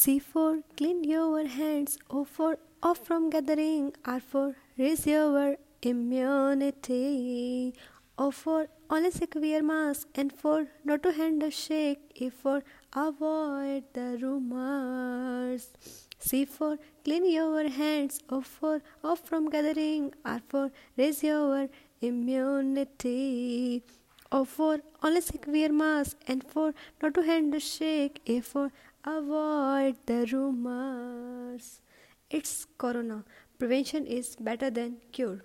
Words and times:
C 0.00 0.18
for 0.18 0.62
clean 0.78 1.04
your 1.04 1.46
hands. 1.46 1.98
O 2.08 2.24
for 2.24 2.56
off 2.82 3.00
from 3.06 3.28
gathering. 3.28 3.92
R 4.12 4.18
for 4.18 4.56
raise 4.78 5.06
your 5.06 5.56
immunity. 5.82 7.74
O 8.16 8.30
for 8.30 8.68
always 8.88 9.20
wear 9.34 9.62
mask. 9.62 10.08
and 10.14 10.32
for 10.32 10.68
not 10.86 11.02
to 11.02 11.12
handshake. 11.12 12.00
E 12.14 12.30
for 12.30 12.62
avoid 13.04 13.92
the 13.92 14.08
rumors. 14.22 15.68
C 16.18 16.46
for 16.46 16.78
clean 17.04 17.30
your 17.30 17.68
hands. 17.68 18.20
O 18.30 18.40
for 18.40 18.80
off 19.04 19.20
from 19.28 19.50
gathering. 19.50 20.12
R 20.24 20.40
for 20.48 20.70
raise 20.96 21.22
your 21.22 21.68
immunity. 22.00 23.82
O 24.32 24.44
for 24.46 24.78
sick 25.20 25.44
wear 25.46 25.70
mask. 25.70 26.16
and 26.26 26.42
for 26.54 26.72
not 27.02 27.12
to 27.12 27.22
handshake. 27.22 27.60
A 27.60 27.60
shake. 27.60 28.22
If 28.38 28.46
for 28.46 28.70
avoid 29.04 29.96
the 30.06 30.26
rumors. 30.32 31.80
It's 32.30 32.66
corona. 32.78 33.24
Prevention 33.58 34.06
is 34.06 34.36
better 34.36 34.70
than 34.70 34.98
cure. 35.12 35.44